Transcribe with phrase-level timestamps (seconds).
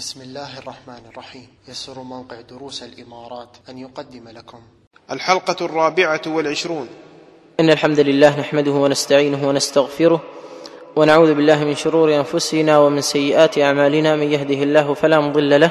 [0.00, 1.48] بسم الله الرحمن الرحيم.
[1.68, 4.58] يسر موقع دروس الإمارات أن يقدم لكم.
[5.10, 6.88] الحلقة الرابعة والعشرون.
[7.60, 10.20] إن الحمد لله نحمده ونستعينه ونستغفره
[10.96, 14.16] ونعوذ بالله من شرور أنفسنا ومن سيئات أعمالنا.
[14.16, 15.70] من يهده الله فلا مضل له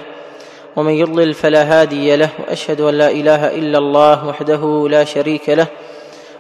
[0.76, 2.30] ومن يضلل فلا هادي له.
[2.40, 5.68] وأشهد أن لا إله إلا الله وحده لا شريك له.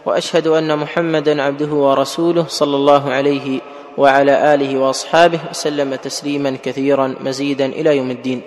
[0.05, 3.61] وأشهد أن محمدا عبده ورسوله صلى الله عليه
[3.97, 8.41] وعلى آله وأصحابه وسلم تسليما كثيرا مزيدا إلى يوم الدين.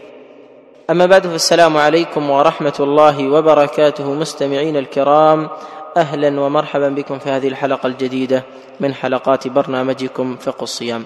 [0.91, 5.49] أما بعد فالسلام عليكم ورحمة الله وبركاته مستمعين الكرام
[5.97, 8.45] أهلا ومرحبا بكم في هذه الحلقة الجديدة
[8.81, 11.05] من حلقات برنامجكم فقه الصيام.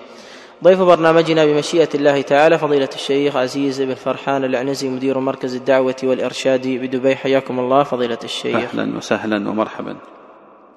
[0.65, 6.69] ضيف برنامجنا بمشيئة الله تعالى فضيلة الشيخ عزيز بن فرحان العنزي مدير مركز الدعوة والإرشاد
[6.69, 8.57] بدبي حياكم الله فضيلة الشيخ.
[8.57, 9.97] أهلا وسهلا ومرحبا.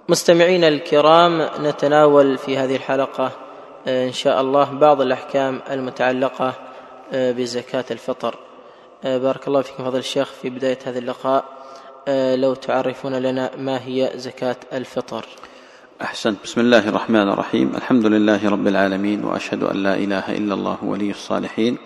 [0.10, 3.32] مستمعينا الكرام نتناول في هذه الحلقة
[3.88, 6.54] إن شاء الله بعض الأحكام المتعلقة
[7.14, 8.36] آه، بزكاة الفطر.
[9.04, 11.46] آه، بارك الله فيكم فضل الشيخ في بداية هذا اللقاء.
[12.08, 15.26] آه، لو تعرفون لنا ما هي زكاة الفطر.
[16.02, 16.38] أحسنت.
[16.44, 17.76] بسم الله الرحمن الرحيم.
[17.76, 21.78] الحمد لله رب العالمين وأشهد أن لا إله إلا الله ولي الصالحين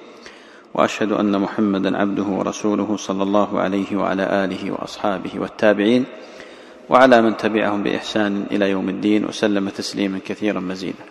[0.73, 6.05] وأشهد أن محمدا عبده ورسوله صلى الله عليه وعلى آله وأصحابه والتابعين
[6.89, 11.03] وعلى من تبعهم بإحسان إلى يوم الدين وسلم تسليما كثيرا مزيدا.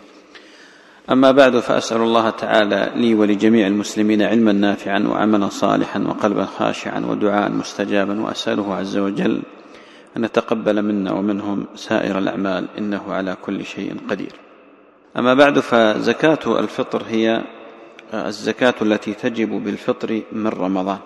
[1.11, 7.51] أما بعد فأسأل الله تعالى لي ولجميع المسلمين علما نافعا وعملا صالحا وقلبا خاشعا ودعاء
[7.51, 9.41] مستجابا وأسأله عز وجل
[10.17, 14.31] أن يتقبل منا ومنهم سائر الأعمال إنه على كل شيء قدير.
[15.17, 17.41] أما بعد فزكاة الفطر هي
[18.13, 20.99] الزكاة التي تجب بالفطر من رمضان.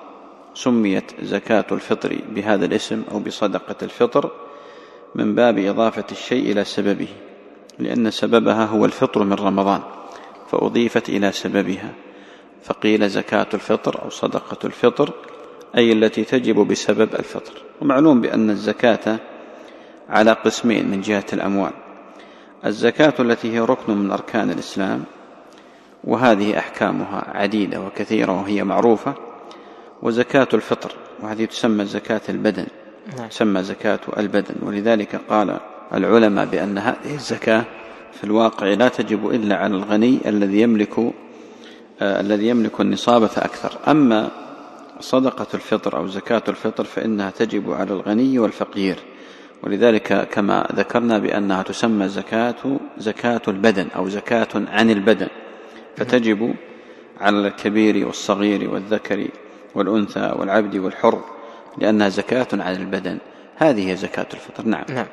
[0.54, 4.32] سميت زكاة الفطر بهذا الاسم أو بصدقة الفطر
[5.16, 7.08] من باب إضافة الشيء إلى سببه.
[7.80, 9.82] لأن سببها هو الفطر من رمضان
[10.48, 11.94] فأضيفت إلى سببها
[12.64, 15.14] فقيل زكاة الفطر أو صدقة الفطر
[15.78, 19.20] أي التي تجب بسبب الفطر ومعلوم بأن الزكاة
[20.10, 21.72] على قسمين من جهة الأموال
[22.66, 25.04] الزكاة التي هي ركن من أركان الإسلام
[26.04, 29.14] وهذه أحكامها عديدة وكثيرة وهي معروفة
[30.02, 32.68] وزكاة الفطر وهذه تسمى زكاة البدن
[33.18, 33.28] نعم.
[33.28, 35.60] تسمى زكاة البدن ولذلك قال
[35.94, 37.64] العلماء بأن هذه الزكاة
[38.14, 41.00] في الواقع لا تجب إلا على الغني الذي يملك
[42.02, 43.78] آه الذي يملك النصاب فأكثر.
[43.88, 44.30] أما
[45.00, 48.96] صدقة الفطر أو زكاة الفطر فإنها تجب على الغني والفقير.
[49.64, 55.28] ولذلك كما ذكرنا بأنها تسمى زكاة زكاة البدن أو زكاة عن البدن.
[55.98, 56.54] فتجب
[57.22, 59.28] على الكبير والصغير والذكر
[59.76, 61.22] والأنثى والعبد والحر
[61.78, 63.18] لأنها زكاة عن البدن.
[63.58, 64.66] هذه هي زكاة الفطر.
[64.66, 64.86] نعم.
[64.90, 65.08] نعم.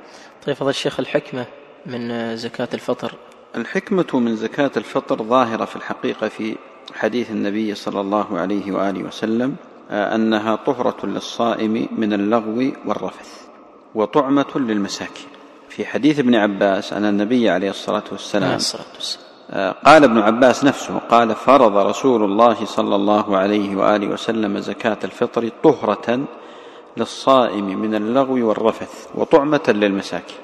[0.47, 1.47] طيب فضل الشيخ الحكمة
[1.87, 3.15] من زكاة الفطر؟
[3.57, 6.57] الحكمة من زكاة الفطر ظاهرة في الحقيقة في
[6.95, 9.57] حديث النبي صلى الله عليه وآله وسلم
[9.91, 13.47] آه، أنها طهرة للصائم من اللغو والرفث
[13.95, 15.29] وطعمة للمساكين.
[15.69, 19.25] في حديث ابن عباس أن النبي عليه الصلاة والسلام, الصلاة والسلام.
[19.51, 24.99] آه، قال ابن عباس نفسه قال فرض رسول الله صلى الله عليه وآله وسلم زكاة
[25.05, 26.25] الفطر طهرة
[26.97, 30.39] للصائم من اللغو والرفث وطعمة للمساكين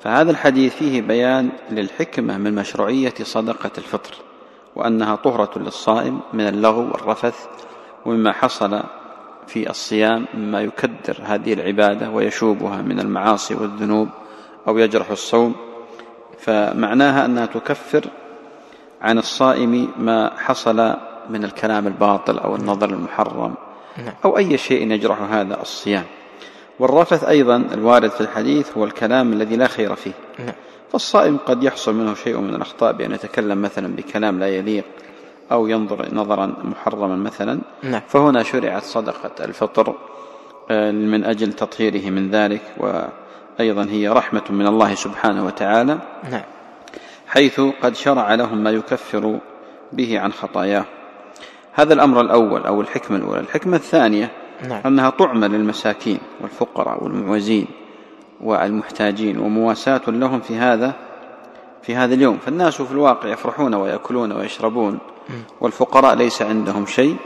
[0.00, 4.14] فهذا الحديث فيه بيان للحكمة من مشروعية صدقة الفطر
[4.76, 7.46] وأنها طهرة للصائم من اللغو والرفث
[8.06, 8.82] ومما حصل
[9.46, 14.08] في الصيام مما يكدر هذه العبادة ويشوبها من المعاصي والذنوب
[14.68, 15.54] أو يجرح الصوم
[16.38, 18.04] فمعناها أنها تكفر
[19.02, 20.94] عن الصائم ما حصل
[21.30, 23.54] من الكلام الباطل أو النظر المحرم.
[24.24, 26.04] أو أي شيء يجرح هذا الصيام
[26.78, 30.54] والرفث أيضا الوارد في الحديث هو الكلام الذي لا خير فيه نعم.
[30.92, 34.84] فالصائم قد يحصل منه شيء من الأخطاء بأن يتكلم مثلا بكلام لا يليق
[35.52, 38.00] أو ينظر نظرا محرما مثلا نعم.
[38.08, 39.94] فهنا شرعت صدقة الفطر
[40.70, 45.98] آه، من أجل تطهيره من ذلك وأيضا هي رحمة من الله سبحانه وتعالى
[46.30, 46.42] نعم.
[47.26, 49.38] حيث قد شرع لهم ما يكفر
[49.92, 50.84] به عن خطاياه
[51.72, 53.40] هذا الأمر الأول أو الحكمة الأولى.
[53.40, 54.30] الحكمة الثانية
[54.68, 54.80] نعم.
[54.86, 57.66] أنها طعمة للمساكين والفقراء والمعوزين
[58.40, 60.94] والمحتاجين ومواساة لهم في هذا
[61.82, 62.38] في هذا اليوم.
[62.38, 64.98] فالناس في الواقع يفرحون ويأكلون ويشربون
[65.60, 67.16] والفقراء ليس عندهم شيء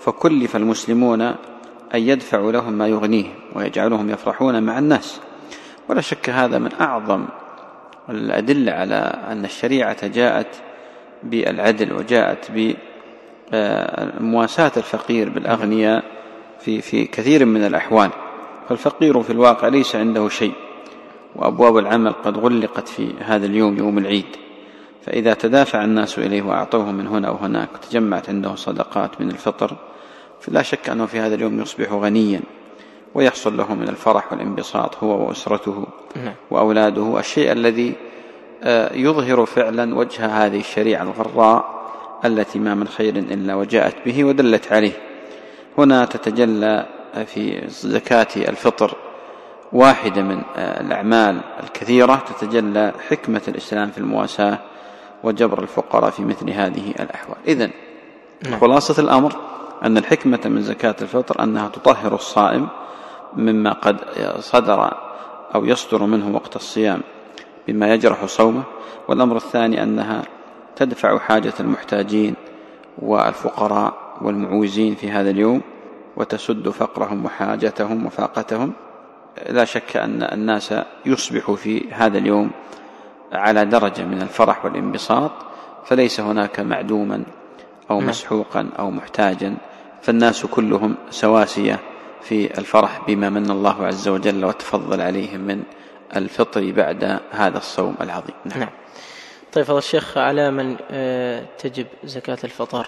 [0.00, 1.36] فكلف المسلمون أن
[1.94, 5.20] يدفعوا لهم ما يغنيهم ويجعلهم يفرحون مع الناس.
[5.88, 7.24] ولا شك هذا من أعظم
[8.10, 10.62] الأدلة على أن الشريعة جاءت
[11.22, 12.50] بالعدل وجاءت
[14.20, 16.04] مواساة الفقير بالأغنياء
[16.60, 18.10] في في كثير من الأحوال.
[18.68, 20.52] فالفقير في الواقع ليس عنده شيء
[21.36, 24.36] وأبواب العمل قد غلقت في هذا اليوم يوم العيد.
[25.08, 29.76] فإذا تدافع الناس إليه وأعطوه من هنا وهناك وتجمعت عنده صدقات من الفطر
[30.40, 32.40] فلا شك أنه في هذا اليوم يصبح غنيا
[33.14, 35.86] ويحصل له من الفرح والانبساط هو وأسرته
[36.16, 36.34] نعم.
[36.50, 37.18] وأولاده.
[37.18, 37.92] الشيء الذي
[38.62, 41.77] آه، يظهر فعلا وجه هذه الشريعة الغراء
[42.24, 44.92] التي ما من خير إلا وجاءت به ودلت عليه.
[45.78, 46.86] هنا تتجلى
[47.26, 48.94] في زكاة الفطر
[49.72, 52.22] واحدة من آه، الأعمال الكثيرة.
[52.26, 54.58] تتجلى حكمة الإسلام في المواساة
[55.24, 57.36] وجبر الفقراء في مثل هذه الأحوال.
[57.48, 57.70] إذن
[58.44, 58.60] نعم.
[58.60, 59.32] خلاصة الأمر
[59.82, 62.68] أن الحكمة من زكاة الفطر أنها تطهر الصائم
[63.36, 63.96] مما قد
[64.38, 64.92] صدر
[65.54, 67.00] أو يصدر منه وقت الصيام
[67.68, 68.62] بما يجرح صومه.
[69.08, 70.22] والأمر الثاني أنها
[70.78, 72.34] تدفع حاجة المحتاجين
[72.98, 75.60] والفقراء والمعوزين في هذا اليوم
[76.16, 78.72] وتسد فقرهم وحاجتهم وفاقتهم.
[79.48, 80.74] لا شك أن الناس
[81.06, 82.50] يصبح في هذا اليوم
[83.32, 85.30] على درجة من الفرح والانبساط
[85.84, 87.22] فليس هناك معدوما
[87.90, 88.08] أو نعم.
[88.08, 89.56] مسحوقا أو محتاجا
[90.02, 91.80] فالناس كلهم سواسية
[92.22, 95.62] في الفرح بما من الله عز وجل وتفضل عليهم من
[96.16, 98.34] الفطر بعد هذا الصوم العظيم.
[98.44, 98.68] نعم, نعم.
[99.52, 102.86] طيب فضل الشيخ على من آه، تجب زكاة الفطر؟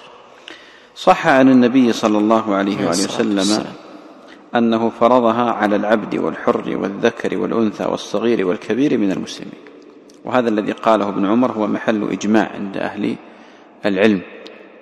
[0.97, 3.73] صح عن النبي صلى الله عليه وآله وسلم والسلام.
[4.55, 9.61] أنه فرضها على العبد والحر والذكر والأنثى والصغير والكبير من المسلمين.
[10.25, 13.17] وهذا الذي قاله ابن عمر هو محل إجماع عند أهل
[13.87, 14.21] العلم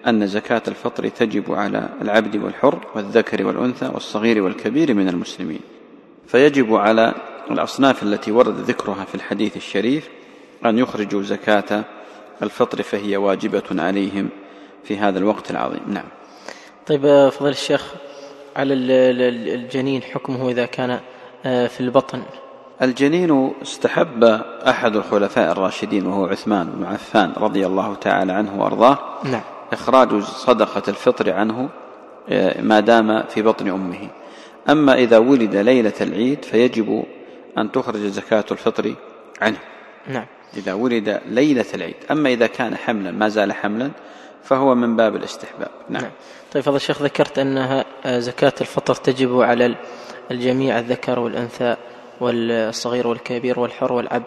[0.06, 5.60] أن زكاة الفطر تجب على العبد والحر والذكر والأنثى والصغير والكبير من المسلمين.
[6.26, 7.14] فيجب على
[7.50, 10.08] الأصناف التي ورد ذكرها في الحديث الشريف
[10.66, 11.84] أن يخرجوا زكاة
[12.42, 14.28] الفطر فهي واجبة عليهم
[14.84, 15.80] في هذا الوقت العظيم.
[15.86, 16.04] نعم.
[16.86, 17.94] طيب آه، فضل الشيخ
[18.56, 21.00] على ال- ال- الجنين حكمه إذا كان
[21.46, 22.22] آه، في البطن؟
[22.82, 24.24] الجنين استحب
[24.68, 28.98] أحد الخلفاء الراشدين وهو عثمان بن عفان رضي الله تعالى عنه وأرضاه.
[29.24, 29.42] نعم.
[29.72, 31.68] إخراج صدقة الفطر عنه
[32.28, 34.08] آه، ما دام في بطن أمه.
[34.70, 37.04] أما إذا ولد ليلة العيد فيجب
[37.58, 38.94] أن تخرج زكاة الفطر
[39.42, 39.58] عنه.
[40.06, 40.26] نعم.
[40.56, 41.94] إذا ولد ليلة العيد.
[42.10, 43.90] أما إذا كان حملا ما زال حملا
[44.44, 45.70] فهو من باب الاستحباب.
[45.88, 46.10] نعم, نعم.
[46.52, 49.76] طيب فضل الشيخ ذكرت أنها آه، زكاة الفطر تجب على ال-
[50.30, 51.76] الجميع الذكر والأنثى
[52.20, 54.24] والصغير والكبير والحر والعبد.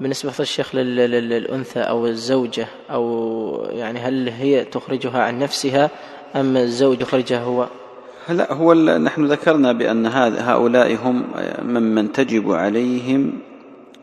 [0.00, 5.90] بالنسبة فضل الشيخ لل- لل- للأنثى أو الزوجة أو يعني هل هي تخرجها عن نفسها
[6.36, 7.66] أم الزوج يخرجها هو؟
[8.28, 11.24] لا هو نحن ذكرنا بأن هذا- هؤلاء هم
[11.62, 13.32] ممن تجب عليهم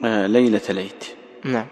[0.05, 1.03] آه، ليلة العيد.
[1.47, 1.65] نعم.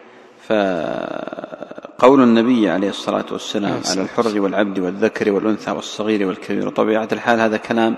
[0.47, 7.57] فقول النبي عليه الصلاة والسلام على الحر والعبد والذكر والأنثى والصغير والكبير وطبيعة الحال هذا
[7.57, 7.95] كلام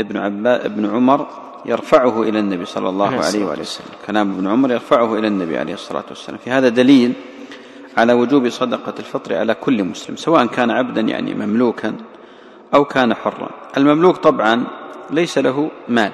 [0.00, 1.26] ابن عبا ابن عمر
[1.66, 3.86] يرفعه إلى النبي صلى الله عليه وآله وسلم.
[4.06, 6.38] كلام ابن عمر يرفعه إلى النبي عليه الصلاة والسلام.
[6.44, 7.12] في هذا دليل
[7.96, 11.94] على وجوب صدقة الفطر على كل مسلم سواء كان عبدا يعني مملوكا
[12.74, 13.50] أو كان حرا.
[13.76, 14.64] المملوك طبعا
[15.10, 16.12] ليس له مال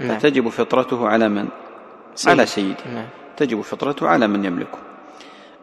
[0.00, 0.18] نعم.
[0.18, 1.48] فتجب فطرته على من؟
[2.26, 2.76] على سيده.
[2.94, 3.06] نعم.
[3.40, 4.78] تجب فطرته على من يملكه.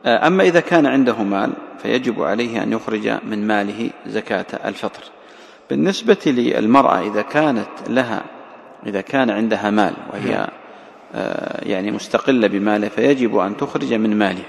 [0.06, 1.52] آه، أما إذا كان عنده مال
[1.84, 5.04] فيجب عليه أن يخرج من ماله زكاة الفطر.
[5.70, 8.24] بالنسبة للمرأة إذا كانت لها
[8.86, 10.48] إذا كان عندها مال وهي
[11.16, 14.46] آه، يعني مستقلة بماله فيجب أن تخرج من مالها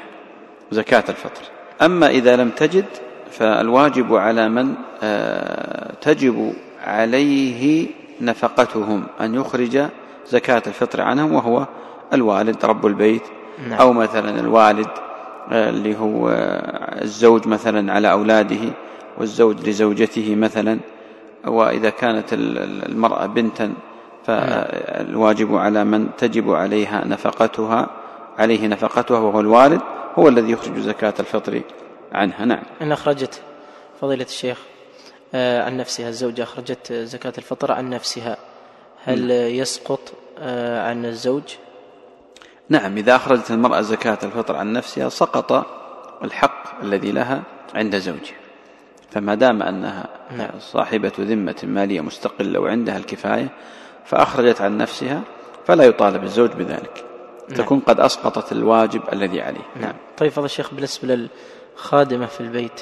[0.73, 1.43] زكاة الفطر.
[1.83, 2.85] أما إذا لم تجد
[3.31, 6.53] فالواجب على من آه، تجب
[6.85, 7.87] عليه
[8.21, 9.89] نفقتهم أن يخرج
[10.29, 11.67] زكاة الفطر عنهم وهو
[12.13, 13.23] الوالد رب البيت.
[13.69, 13.81] نعم.
[13.81, 14.89] أو مثلا الوالد
[15.53, 16.29] آه، اللي هو
[17.03, 18.61] الزوج مثلا على أولاده
[19.19, 20.79] والزوج لزوجته مثلا.
[21.47, 23.73] وإذا كانت ال- ال- المرأة بنتا
[24.27, 27.91] فالواجب على من تجب عليها نفقتها
[28.39, 29.81] عليه نفقتها وهو الوالد
[30.19, 31.61] هو الذي يخرج زكاة الفطر
[32.13, 32.45] عنها.
[32.45, 32.63] نعم.
[32.83, 33.41] إن أخرجت
[34.01, 34.59] فضيلة الشيخ
[35.35, 38.37] آه، عن نفسها الزوجة أخرجت زكاة الفطر عن نفسها.
[39.05, 40.01] هل يسقط
[40.39, 41.43] آه، عن الزوج؟
[42.69, 45.67] نعم إذا أخرجت المرأة زكاة الفطر عن نفسها سقط
[46.25, 47.43] الحق الذي لها
[47.75, 48.37] عند زوجها.
[49.11, 50.51] فما دام أنها نعم.
[50.59, 53.49] صاحبة ذمة مالية مستقلة وعندها الكفاية
[54.05, 55.23] فأخرجت عن نفسها
[55.67, 57.05] فلا يطالب الزوج بذلك.
[57.49, 57.59] نعم.
[57.59, 59.67] تكون قد أسقطت الواجب الذي عليه.
[59.81, 59.95] نعم.
[60.19, 61.29] طيب فضل الشيخ بالنسبة
[61.75, 62.81] للخادمة في البيت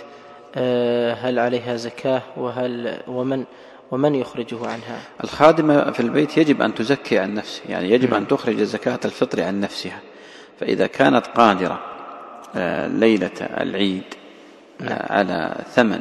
[0.56, 3.44] آه، هل عليها زكاة؟ وهل ومن
[3.90, 8.20] ومن يخرجه عنها الخادمة في البيت يجب أن تزكي عن نفسها يعني يجب نعم.
[8.20, 10.00] أن تخرج زكاة الفطر عن نفسها
[10.60, 11.80] فإذا كانت قادرة
[12.56, 14.02] آه، ليلة العيد
[14.80, 16.00] آه، على ثمن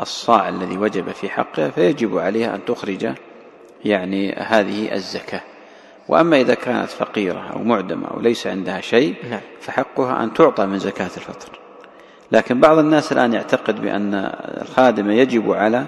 [0.00, 3.08] الصاع الذي وجب في حقها فيجب عليها أن تخرج
[3.84, 5.42] يعني هذه الزكاة
[6.08, 9.40] وأما إذا كانت فقيرة أو معدمة أو ليس عندها شيء نعم.
[9.60, 11.58] فحقها أن تعطى من زكاة الفطر
[12.32, 14.14] لكن بعض الناس الآن يعتقد بأن
[14.62, 15.86] الخادمة يجب على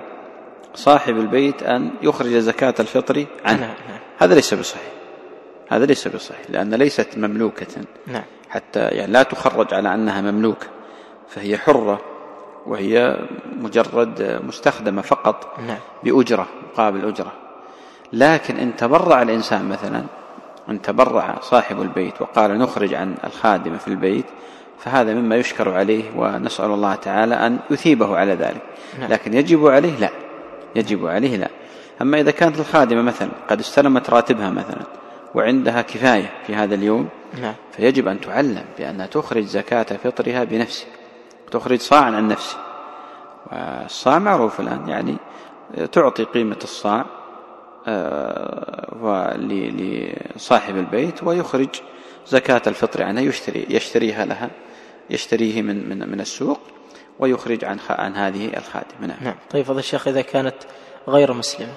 [0.75, 3.61] صاحب البيت أن يخرج زكاة الفطر عنه.
[3.61, 3.99] نعم، نعم.
[4.19, 4.93] هذا ليس بصحيح.
[5.69, 7.83] هذا ليس بصحيح لأن ليست مملوكة.
[8.07, 8.25] نعم.
[8.49, 10.67] حتى يعني لا تخرج على أنها مملوكة
[11.29, 12.01] فهي حرة
[12.67, 13.17] وهي
[13.57, 15.79] مجرد مستخدمة فقط نعم.
[16.05, 17.33] بأجرة مقابل أجرة.
[18.13, 20.05] لكن إن تبرع الإنسان مثلا
[20.69, 24.25] إن تبرع صاحب البيت وقال نخرج عن الخادمة في البيت
[24.79, 28.63] فهذا مما يشكر عليه ونسأل الله تعالى أن يثيبه على ذلك.
[28.99, 29.11] نعم.
[29.11, 30.11] لكن يجب عليه لا.
[30.77, 31.49] يجب عليه لا.
[32.03, 34.83] أما إذا كانت الخادمة مثلا قد استلمت راتبها مثلا
[35.35, 37.09] وعندها كفاية في هذا اليوم
[37.41, 37.55] نعم.
[37.73, 40.89] فيجب أن تعلم بأنها تخرج زكاة فطرها بنفسها
[41.51, 42.61] تخرج صاعا عن نفسها.
[43.53, 45.17] والصاع معروف الآن يعني
[45.93, 47.07] تعطي قيمة الصاع
[47.87, 49.37] آه،
[50.37, 51.69] لصاحب البيت ويخرج
[52.27, 54.51] زكاة الفطر عنها يشتري يشتريها لها
[55.11, 56.61] يشتريه من من من السوق
[57.19, 59.17] ويخرج عن عن هذه الخادمة نعم.
[59.21, 59.35] نعم.
[59.51, 60.55] طيب فضل الشيخ إذا كانت
[61.09, 61.73] غير مسلمة؟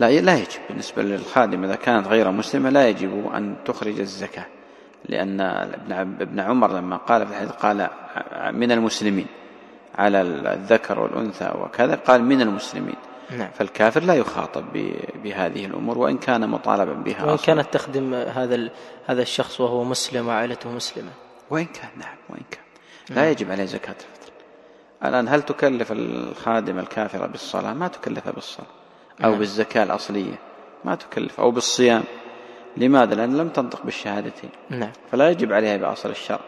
[0.00, 0.60] لا لا يجب.
[0.68, 4.46] بالنسبة للخادمة إذا كانت غير مسلمة لا يجب أن تخرج الزكاة.
[5.08, 7.88] لأن ابن ابن عمر لما قال في الحديث قال
[8.52, 9.26] من المسلمين
[9.94, 12.96] على الذكر والأنثى وكذا قال من المسلمين.
[13.30, 13.48] نعم.
[13.54, 14.64] فالكافر لا يخاطب
[15.24, 17.46] بهذه الأمور وإن كان مطالبا بها وإن أصلاً.
[17.46, 18.70] كانت تخدم هذا
[19.06, 21.10] هذا الشخص وهو مسلم وعائلته مسلمة.
[21.50, 22.65] وإن كان نعم وإن كان.
[23.10, 24.32] لا يجب عليه زكاة الفطر.
[25.04, 28.66] الآن هل تكلف الخادم الكافرة بالصلاة؟ ما تكلفها بالصلاة.
[29.24, 29.38] أو نعم.
[29.38, 30.38] بالزكاة الأصلية.
[30.84, 31.40] ما تكلف.
[31.40, 32.04] أو بالصيام.
[32.76, 34.50] لماذا؟ لأن لم تنطق بالشهادتين.
[34.70, 34.92] نعم.
[35.12, 36.40] فلا يجب عليها بأصل الشرع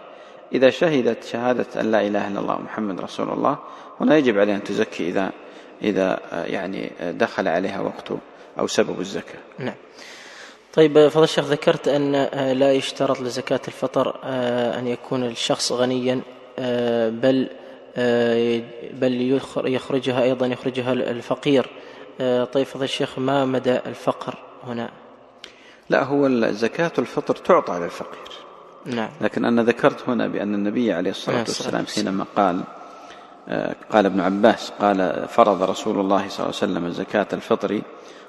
[0.53, 3.59] إذا شهدت شهادة أن لا إله إلا الله محمد رسول الله
[4.01, 5.31] هنا يجب عليها أن تزكي إذا
[5.83, 8.13] إذا يعني دخل عليها وقت
[8.59, 9.41] أو سبب الزكاة.
[9.59, 9.75] نعم.
[10.75, 12.13] طيب فضل الشيخ ذكرت أن
[12.53, 16.38] لا يشترط لزكاة الفطر آه، أن يكون الشخص غنيا آه،
[17.11, 17.49] بل
[17.97, 18.63] آه،
[18.93, 21.67] بل يخرجها أيضا يخرجها الفقير.
[22.53, 24.35] طيب فضل الشيخ ما مدى الفقر
[24.65, 24.91] هنا؟
[25.91, 28.29] لا هو زكاة الفطر تعطى للفقير
[28.87, 29.09] نعم.
[29.21, 32.63] لكن أنا ذكرت هنا بأن النبي عليه الصلاة نعم، والسلام حينما قال
[33.91, 37.81] قال ابن عباس قال فرض رسول الله صلى الله عليه وسلم زكاة الفطر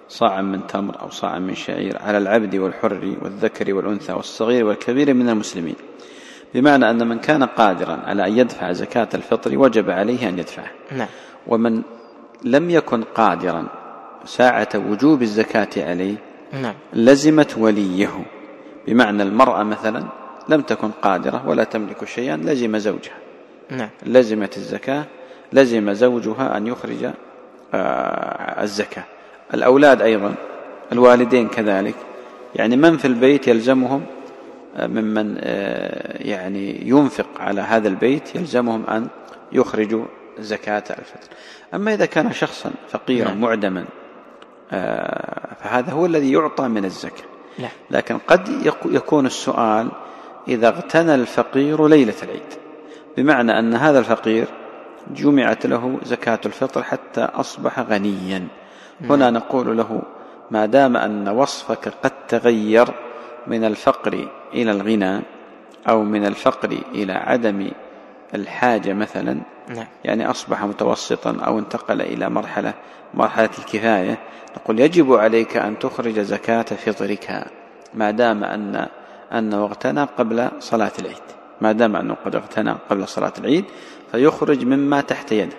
[0.09, 5.29] صاعا من تمر أو صاعا من شعير على العبد والحر والذكر والأنثى والصغير والكبير من
[5.29, 5.75] المسلمين.
[6.53, 10.71] بمعنى أن من كان قادرا على أن يدفع زكاة الفطر وجب عليه أن يدفعه.
[10.91, 11.07] نعم.
[11.47, 11.81] ومن
[12.43, 13.67] لم يكن قادرا
[14.25, 16.15] ساعة وجوب الزكاة عليه
[16.61, 16.73] نعم.
[16.93, 18.25] لزمت وليه.
[18.87, 20.03] بمعنى المرأة مثلا
[20.49, 23.17] لم تكن قادرة ولا تملك شيئا لزم زوجها.
[23.69, 23.89] نعم.
[24.05, 25.05] لزمت الزكاة
[25.53, 27.11] لزم زوجها أن يخرج
[27.73, 29.03] آه، الزكاة.
[29.53, 30.33] الأولاد أيضا
[30.91, 31.95] الوالدين كذلك
[32.55, 34.05] يعني من في البيت يلزمهم
[34.77, 39.07] ممن آه، يعني ينفق على هذا البيت يلزمهم أن
[39.51, 40.05] يخرجوا
[40.39, 41.29] زكاة الفطر.
[41.73, 43.41] أما إذا كان شخصا فقيرا نعم.
[43.41, 43.85] معدما
[45.59, 47.25] فهذا هو الذي يعطى من الزكاة.
[47.59, 47.69] نعم.
[47.91, 49.91] لكن قد يكون السؤال
[50.47, 52.53] إذا اغتنى الفقير ليلة العيد.
[53.17, 54.47] بمعنى أن هذا الفقير
[55.11, 58.47] جمعت له زكاة الفطر حتى أصبح غنيا.
[59.01, 60.01] هنا نقول له
[60.51, 62.87] ما دام أن وصفك قد تغير
[63.47, 65.21] من الفقر إلى الغنى
[65.89, 67.71] أو من الفقر إلى عدم
[68.35, 69.87] الحاجة مثلا نعم.
[70.03, 72.73] يعني أصبح متوسطا أو انتقل إلى مرحلة
[73.13, 74.19] مرحلة الكفاية
[74.57, 77.45] نقول يجب عليك أن تخرج زكاة فطرك
[77.93, 78.87] ما دام أن
[79.33, 81.15] أنه اغتنى قبل صلاة العيد.
[81.61, 83.65] ما دام أنه قد اغتنى قبل صلاة العيد
[84.11, 85.55] فيخرج مما تحت يده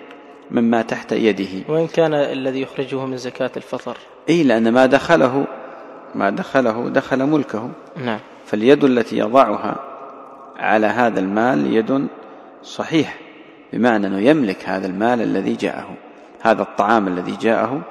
[0.51, 1.73] مما تحت يده.
[1.73, 3.97] وإن كان الذي يخرجه من زكاة الفطر.
[4.29, 5.47] أي لأن ما دخله
[6.15, 7.69] ما دخله دخل ملكه.
[7.97, 8.19] نعم.
[8.51, 9.75] فاليد التي يضعها
[10.57, 12.07] على هذا المال يد
[12.63, 13.19] صحيح
[13.73, 15.95] بمعنى أنه يملك هذا المال الذي جاءه
[16.41, 17.81] هذا الطعام الذي جاءه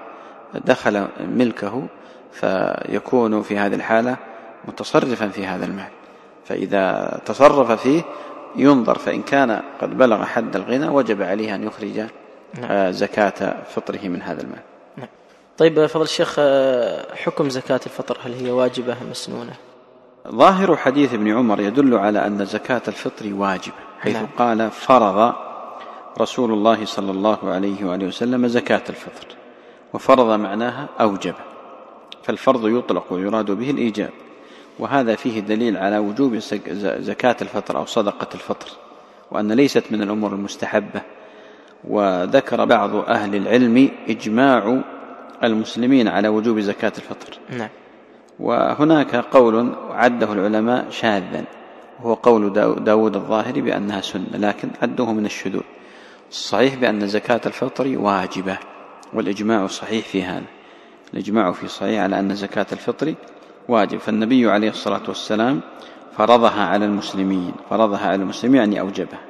[0.54, 1.86] دخل ملكه
[2.32, 4.16] فيكون في هذه الحالة
[4.68, 5.88] متصرفا في هذا المال
[6.44, 8.02] فإذا تصرف فيه
[8.56, 12.06] ينظر فإن كان قد بلغ حد الغنى وجب عليه أن يخرج
[12.60, 12.92] نعم.
[12.92, 14.60] زكاة فطره من هذا المال
[14.96, 15.08] نعم.
[15.58, 16.40] طيب فضل الشيخ
[17.14, 19.52] حكم زكاة الفطر هل هي واجبة أم مسنونة؟
[20.28, 24.26] ظاهر حديث ابن عمر يدل على أن زكاة الفطر واجبة حيث نعم.
[24.38, 25.34] قال فرض
[26.20, 29.26] رسول الله صلى الله عليه وآله وسلم زكاة الفطر
[29.94, 31.34] وفرض معناها أوجب
[32.22, 34.10] فالفرض يطلق ويراد به الإيجاب
[34.78, 36.36] وهذا فيه دليل على وجوب
[36.98, 38.68] زكاة الفطر أو صدقة الفطر
[39.30, 41.02] وأن ليست من الأمور المستحبة
[41.84, 44.82] وذكر بعض أهل العلم إجماع
[45.44, 47.68] المسلمين على وجوب زكاة الفطر نعم
[48.40, 51.44] وهناك قول عده العلماء شاذا
[52.02, 52.52] وهو قول
[52.84, 55.62] داود الظاهري بأنها سنة لكن عده من الشذوذ.
[56.30, 58.58] الصحيح بأن زكاة الفطر واجبة
[59.12, 60.44] والإجماع صحيح في هذا.
[61.14, 63.14] الإجماع في صحيح على أن زكاة الفطر
[63.68, 63.98] واجب.
[63.98, 65.60] فالنبي عليه الصلاة والسلام
[66.16, 69.20] فرضها على المسلمين فرضها على المسلمين يعني أوجبها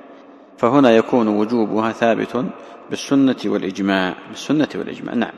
[0.59, 2.45] فهنا يكون وجوبها ثابت
[2.91, 5.15] بالسنة والإجماع بالسنة والإجماع.
[5.15, 5.33] نعم.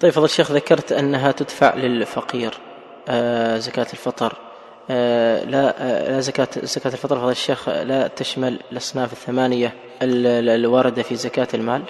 [0.00, 2.71] طيب فضل الشيخ ذكرت أنها تدفع للفقير.
[3.58, 4.36] زكاة الفطر.
[4.90, 11.16] آه لا آه لا زكاة زكاة الفطر فضل الشيخ لا تشمل الأصناف الثمانية الواردة في
[11.16, 11.82] زكاة المال؟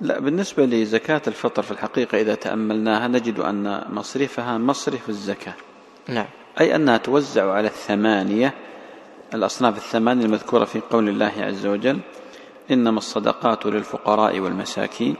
[0.00, 5.54] لا بالنسبة لزكاة الفطر في الحقيقة إذا تأملناها نجد أن مصرفها مصرف الزكاة.
[6.08, 6.26] نعم.
[6.60, 8.54] أي أنها توزع على الثمانية
[9.34, 11.98] الأصناف الثمانية المذكورة في قول الله عز وجل
[12.70, 15.16] إنما الصدقات للفقراء والمساكين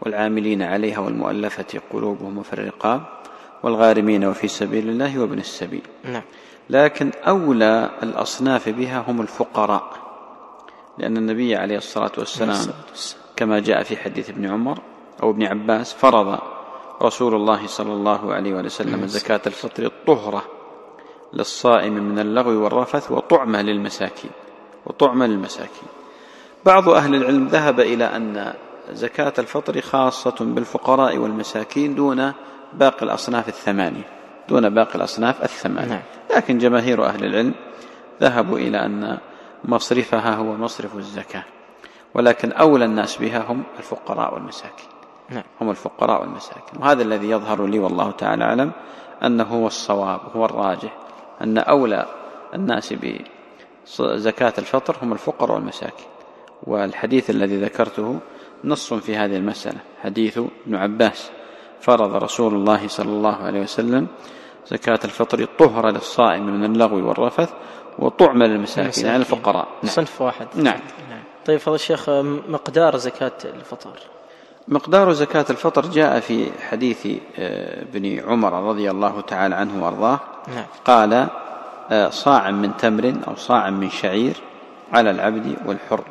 [0.00, 3.17] والعاملين عليها والمؤلفة قلوبهم وفي الرقاب.
[3.62, 5.82] والغارمين وفي سبيل الله وابن السبيل.
[6.04, 6.22] نعم.
[6.70, 9.90] لكن أولى الأصناف بها هم الفقراء.
[10.98, 12.66] لأن النبي عليه الصلاة والسلام
[13.36, 14.78] كما جاء في حديث ابن عمر
[15.22, 16.38] أو ابن عباس فرض
[17.02, 20.44] رسول الله صلى الله عليه وسلم زكاة الفطر الطهرة
[21.32, 24.30] للصائم من اللغو والرفث وطعمة للمساكين
[24.86, 25.88] وطعمة للمساكين.
[26.66, 28.54] بعض أهل العلم ذهب إلى أن
[28.92, 32.32] زكاة الفطر خاصة بالفقراء والمساكين دون
[32.72, 34.04] باقي الأصناف الثمانية
[34.48, 35.88] دون باقي الأصناف الثمانية.
[35.88, 36.02] نعم.
[36.36, 37.54] لكن جماهير أهل العلم
[38.20, 39.18] ذهبوا إلى أن
[39.64, 41.44] مصرفها هو مصرف الزكاة
[42.14, 44.86] ولكن أولى الناس بها هم الفقراء والمساكين.
[45.30, 45.42] نعم.
[45.60, 46.80] هم الفقراء والمساكين.
[46.80, 48.72] وهذا الذي يظهر لي والله تعالى أعلم
[49.22, 50.96] أنه هو الصواب هو الراجح
[51.42, 52.06] أن أولى
[52.54, 52.94] الناس
[53.98, 56.06] بزكاة الفطر هم الفقراء والمساكين.
[56.62, 58.18] والحديث الذي ذكرته
[58.64, 61.30] نص في هذه المسألة حديث ابن عباس.
[61.80, 64.06] فرض رسول الله صلى الله عليه وسلم
[64.66, 67.52] زكاة الفطر طهر للصائم من اللغو والرفث
[67.98, 69.92] وطعم للمساكين يعني الفقراء نعم.
[69.92, 70.64] صنف واحد نعم.
[71.10, 72.10] نعم طيب فضل الشيخ
[72.48, 73.98] مقدار زكاة الفطر
[74.68, 77.06] مقدار زكاة الفطر جاء في حديث
[77.38, 80.20] آه، ابن عمر رضي الله تعالى عنه وأرضاه
[80.54, 80.64] نعم.
[80.84, 81.28] قال
[81.90, 84.34] آه، صاع من تمر أو صاع من شعير
[84.92, 86.04] على العبد والحر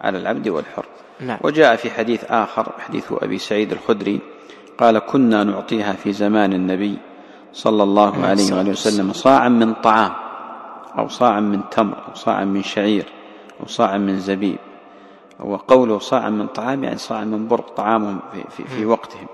[0.00, 0.86] على العبد والحر
[1.20, 1.38] نعم.
[1.42, 4.20] وجاء في حديث آخر حديث أبي سعيد الخدري
[4.78, 6.98] قال كنا نعطيها في زمان النبي
[7.52, 10.12] صلى الله عليه وآله وسلم صاعا من طعام
[10.98, 13.04] أو صاعا من تمر أو صاعا من شعير
[13.60, 14.58] أو صاعا من زبيب.
[15.40, 19.26] وقوله صاعا من طعام يعني صاعا من برق طعامهم في, في, في وقتهم.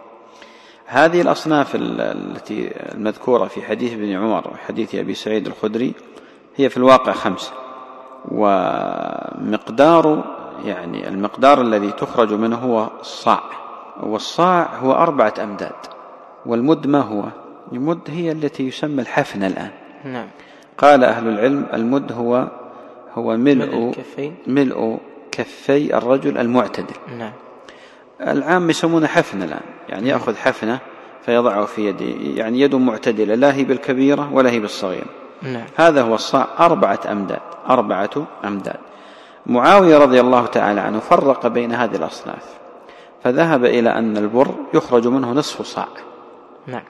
[0.86, 5.94] هذه الأصناف التي المذكورة في حديث ابن عمر وحديث أبي سعيد الخدري
[6.56, 7.52] هي في الواقع خمسة.
[8.28, 10.24] ومقدار
[10.64, 13.63] يعني المقدار الذي تخرج منه هو الصاع
[14.02, 15.72] والصاع هو أربعة أمداد
[16.46, 17.24] والمد ما هو
[17.72, 19.70] المد هي التي يسمى الحفنة الآن.
[20.04, 20.26] نعم.
[20.78, 22.48] قال أهل العلم المد هو
[23.14, 23.92] هو ملء
[24.46, 24.98] ملء
[25.32, 26.94] كفي الرجل المعتدل.
[27.18, 27.32] نعم.
[28.20, 30.78] العام يسمونه حفنة الآن يعني يأخذ حفنة
[31.22, 32.04] فيضعه في يده
[32.40, 35.06] يعني يد معتدلة لا هي بالكبيرة ولا هي بالصغيرة.
[35.42, 35.64] نعم.
[35.76, 38.76] هذا هو الصاع أربعة أمداد أربعة أمداد.
[39.46, 42.63] معاوية رضي الله تعالى عنه فرق بين هذه الأصناف.
[43.24, 45.88] فذهب إلى أن البر يخرج منه نصف صاع.
[46.66, 46.82] نعم.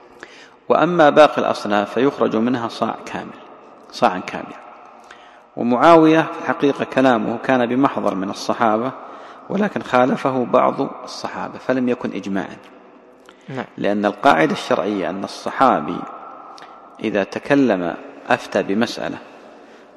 [0.69, 3.39] وأما باقي الأصناف فيخرج منها صاع كامل
[3.91, 4.55] صاعا كاملا
[5.57, 8.91] ومعاوية في الحقيقة كلامه كان بمحضر من الصحابة
[9.49, 12.57] ولكن خالفه بعض الصحابة فلم يكن إجماعا.
[13.49, 13.65] نعم.
[13.77, 15.99] لأن القاعدة الشرعية أن الصحابي
[17.03, 17.95] إذا تكلم
[18.29, 19.17] أفتى بمسألة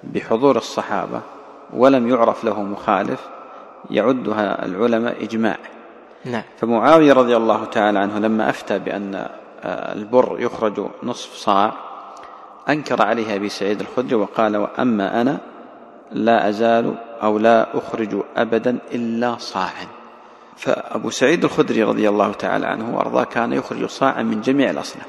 [0.04, 1.20] بحضور الصحابة
[1.72, 3.28] ولم يعرف له مخالف
[3.90, 5.56] يعدها العلماء إجماع
[6.30, 6.42] نعم.
[6.56, 9.28] فمعاوية رضي الله تعالى عنه لما أفتى بأن
[9.64, 11.72] البر يخرج نصف صاع
[12.68, 15.38] أنكر عليه أبي سعيد الخدري وقال وأما أنا
[16.12, 19.86] لا أزال أو لا أخرج أبدا إلا صاعا.
[20.56, 25.06] فأبو سعيد الخدري رضي الله تعالى عنه وأرضاه كان يخرج صاعا من جميع الأصناف.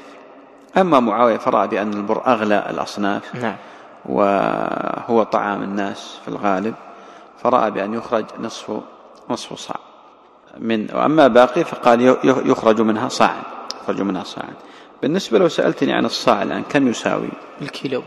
[0.76, 3.56] أما معاوية فرأى بأن البر أغلى الأصناف نعم.
[4.06, 6.74] وهو طعام الناس في الغالب
[7.42, 8.80] فرأى بأن يخرج نصف
[9.30, 9.89] نصف صاع.
[10.58, 13.42] من وأما باقي فقال يخرج منها صاعا
[13.82, 14.52] يخرج منها صاعا
[15.02, 17.28] بالنسبة لو سألتني عن الصاع الآن كم يساوي؟
[17.60, 18.02] بالكيلو.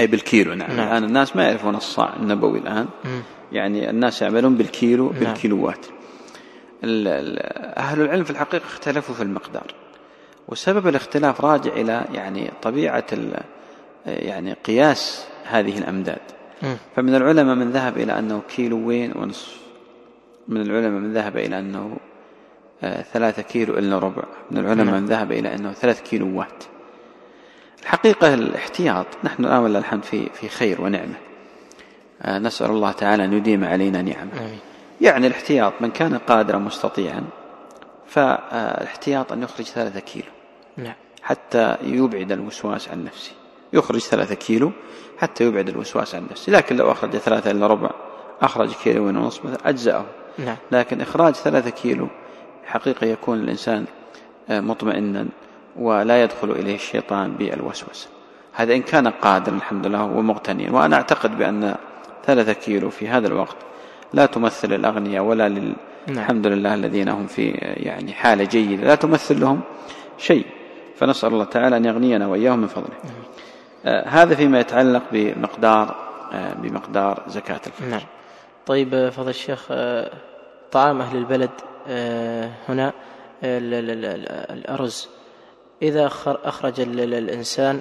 [0.00, 0.88] أي بالكيلو نعم, نعم.
[0.88, 2.86] الآن الناس ما يعرفون الصاع النبوي الآن.
[3.04, 3.08] م.
[3.52, 5.20] يعني الناس يعملون بالكيلو نعم.
[5.20, 5.86] بالكيلوات.
[6.84, 9.74] أهل العلم في الحقيقة اختلفوا في المقدار.
[10.48, 13.06] وسبب الاختلاف راجع إلى يعني طبيعة
[14.06, 16.20] يعني قياس هذه الأمداد.
[16.62, 16.74] م.
[16.96, 19.67] فمن العلماء من ذهب إلى أنه كيلوين ونصف؟
[20.48, 21.96] من العلماء من ذهب إلى أنه
[22.82, 24.22] آه، ثلاثة كيلو إلا ربع.
[24.50, 24.94] من العلماء نعم.
[24.94, 26.64] من ذهب إلى أنه ثلاث كيلوات
[27.82, 31.14] الحقيقة الاحتياط نحن الآن ولا الحمد في في خير ونعمة.
[32.22, 34.30] آه، نسأل الله تعالى أن يديم علينا نعمة.
[35.00, 37.24] يعني الاحتياط من كان قادرا مستطيعا
[38.06, 40.30] فالاحتياط أن يخرج ثلاثة كيلو.
[40.76, 40.94] نعم.
[41.22, 43.32] حتى يبعد الوسواس عن نفسه.
[43.72, 44.72] يخرج ثلاثة كيلو
[45.18, 46.52] حتى يبعد الوسواس عن نفسه.
[46.52, 47.90] لكن لو أخرج ثلاثة إلا ربع
[48.42, 50.04] أخرج كيلو ونصف مثلا أجزأه
[50.38, 50.56] نعم.
[50.72, 52.08] لكن إخراج ثلاثة كيلو
[52.66, 53.84] حقيقة يكون الإنسان
[54.50, 55.26] آه، مطمئنا
[55.76, 58.08] ولا يدخل إليه الشيطان بالوسوسة
[58.52, 60.70] هذا إن كان قادرا الحمد لله ومغتنيا.
[60.70, 61.74] وأنا أعتقد بأن
[62.26, 63.56] ثلاثة كيلو في هذا الوقت
[64.12, 65.74] لا تمثل الأغنياء ولا لل...
[66.06, 66.18] نعم.
[66.18, 68.86] الحمد لله الذين هم في يعني حالة جيدة.
[68.86, 69.60] لا تمثل لهم
[70.18, 70.46] شيء.
[70.96, 72.96] فنسأل الله تعالى أن يغنينا وإياهم من فضله.
[73.84, 75.94] آه هذا فيما يتعلق بمقدار
[76.32, 78.00] آه بمقدار زكاة الفطر نعم.
[78.68, 80.10] طيب آه، فضل الشيخ آه،
[80.72, 81.50] طعام أهل البلد
[81.88, 82.88] آه، هنا
[83.44, 85.08] ال- ال- ال- ال- الأرز.
[85.82, 87.80] إذا خر- أخرج ال- ال- الإنسان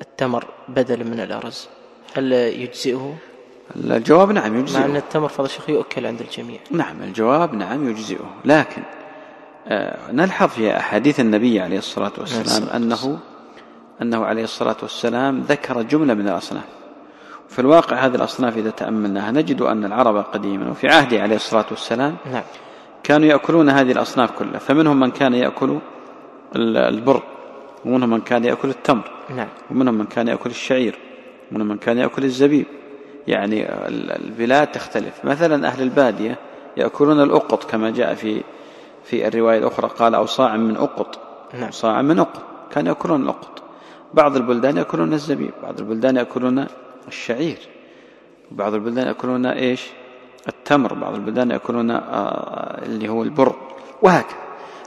[0.00, 1.68] التمر بدلا من الأرز
[2.14, 3.14] هل يجزئه؟
[3.76, 6.60] الجواب نعم مع أن يجزئه التمر فضل الشيخ يؤكل عند الجميع.
[6.70, 8.34] نعم الجواب نعم يجزئه.
[8.44, 8.82] لكن
[10.12, 13.18] نلحظ في أحاديث النبي عليه الصلاة والسلام الصلاة أنه
[14.02, 16.64] أنه عليه الصلاة والسلام ذكر جملة من الأصناف.
[17.48, 22.16] في الواقع هذه الأصناف إذا تأملناها نجد أن العرب قديما وفي عهده عليه الصلاة والسلام
[22.32, 22.42] نعم.
[23.02, 24.58] كانوا يأكلون هذه الأصناف كلها.
[24.58, 25.78] فمنهم من كان يأكل
[26.56, 27.22] ال- البر
[27.84, 29.48] ومنهم من كان يأكل التمر نعم.
[29.70, 30.98] ومنهم من كان يأكل الشعير
[31.52, 32.66] ومنهم من كان يأكل الزبيب.
[33.28, 35.24] يعني ال- البلاد تختلف.
[35.24, 36.38] مثلا أهل البادية
[36.76, 38.42] يأكلون الأقط كما جاء في
[39.04, 41.18] في الرواية الأخرى قال أو صاع من أقط.
[41.60, 41.70] نعم.
[41.70, 42.42] صاع من أقط.
[42.72, 43.62] كانوا يأكلون الأقط.
[44.14, 46.66] بعض البلدان يأكلون الزبيب بعض البلدان يأكلون
[47.08, 47.58] الشعير.
[48.50, 49.86] بعض البلدان يأكلون إيش؟
[50.48, 53.54] التمر بعض البلدان يأكلون آه، اللي هو البر
[54.02, 54.36] وهكذا.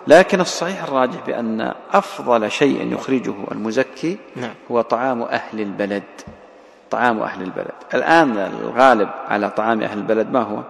[0.08, 4.54] لكن الصحيح الراجح بأن أفضل شيء يخرجه المزكي نعم.
[4.72, 6.04] هو طعام أهل البلد.
[6.92, 7.74] طعام أهل البلد.
[7.94, 10.64] الآن الغالب على طعام أهل البلد ما هو؟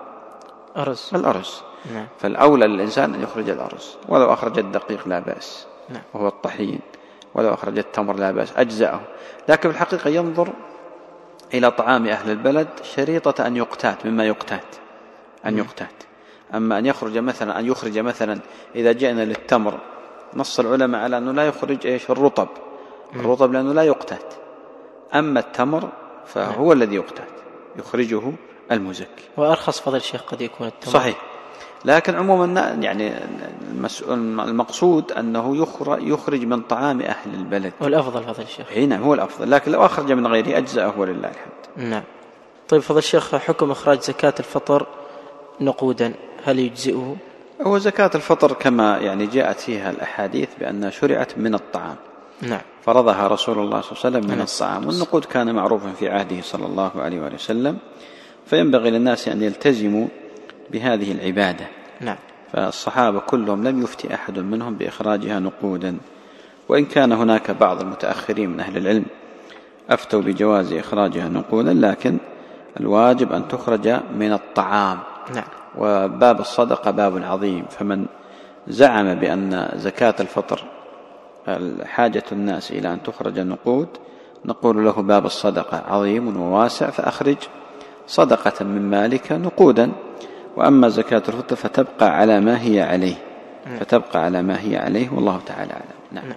[0.77, 1.11] أرز.
[1.15, 1.61] الأرز.
[1.93, 2.07] نعم.
[2.19, 3.97] فالأولى للإنسان أن يخرج الأرز.
[4.07, 5.67] ولو أخرج الدقيق لا بأس.
[5.89, 6.01] نعم.
[6.13, 6.79] وهو الطحين.
[7.35, 8.53] ولو أخرج التمر لا بأس.
[8.57, 8.99] أجزأه.
[9.49, 10.49] لكن في الحقيقة ينظر
[11.53, 14.75] إلى طعام أهل البلد شريطة أن يقتات مما يقتات
[15.45, 15.93] أن يقتات.
[16.53, 18.39] أما أن يخرج مثلا أن يخرج مثلا
[18.75, 19.77] إذا جئنا للتمر
[20.33, 22.47] نص العلماء على أنه لا يخرج إيش؟ الرطب.
[23.15, 24.33] الرطب لأنه لا يقتات.
[25.13, 25.89] أما التمر
[26.25, 27.27] فهو الذي يقتات
[27.75, 28.21] يخرجه
[28.71, 29.23] المزكي.
[29.37, 30.93] وأرخص فضل الشيخ قد يكون التمر.
[30.93, 31.28] صحيح.
[31.85, 33.13] لكن عموما يعني
[33.71, 37.73] المسؤول المقصود أنه يخرج, يخرج من طعام أهل البلد.
[37.81, 38.67] والأفضل فضل الشيخ.
[38.71, 41.89] اي نعم هو الأفضل لكن لو أخرج من غيره أجزأه ولله الحمد.
[41.89, 42.03] نعم.
[42.69, 44.87] طيب فضل الشيخ حكم إخراج زكاة الفطر
[45.61, 46.13] نقودا
[46.45, 47.15] هل يجزئه؟
[47.61, 51.95] هو زكاة الفطر كما يعني جاءت فيها الأحاديث بأنها شرعت من الطعام.
[52.41, 52.61] نعم.
[52.85, 54.45] فرضها رسول الله صلى الله عليه وسلم من نعم.
[54.45, 54.87] الطعام.
[54.87, 57.77] والنقود كان معروفا في عهده صلى الله عليه وسلم.
[58.45, 60.07] فينبغي للناس أن يلتزموا
[60.71, 61.65] بهذه العبادة.
[62.01, 62.15] نعم.
[62.53, 65.97] فالصحابة كلهم لم يفتي أحد منهم بإخراجها نقودا.
[66.69, 69.05] وإن كان هناك بعض المتأخرين من أهل العلم
[69.89, 72.17] أفتوا بجواز إخراجها نقودا لكن
[72.79, 74.99] الواجب أن تخرج من الطعام.
[75.35, 75.47] نعم.
[75.77, 77.65] وباب الصدقة باب عظيم.
[77.69, 78.05] فمن
[78.67, 80.63] زعم بأن زكاة الفطر
[81.85, 83.87] حاجة الناس إلى أن تخرج نقود
[84.45, 87.37] نقول له باب الصدقة عظيم وواسع فأخرج
[88.07, 89.91] صدقة من مالك نقودا.
[90.57, 93.15] وأما زكاة الفطر فتبقى على ما هي عليه.
[93.79, 95.09] فتبقى على ما هي عليه.
[95.13, 95.99] والله تعالى أعلم.
[96.11, 96.33] نعم.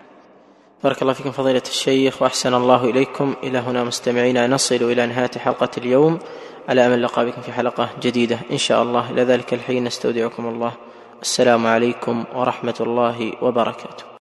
[0.85, 3.35] بارك الله فيكم فضيلة الشيخ وأحسن الله إليكم.
[3.43, 4.47] إلى هنا مستمعينا.
[4.47, 6.19] نصل إلى نهاية حلقة اليوم.
[6.69, 9.11] على أمل لقاء بكم في حلقة جديدة إن شاء الله.
[9.11, 10.73] إلى ذلك الحين نستودعكم الله.
[11.23, 14.12] السلام عليكم ورحمة الله وبركاته.